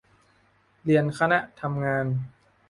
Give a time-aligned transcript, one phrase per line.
[0.83, 2.05] เรียนคณะทำงาน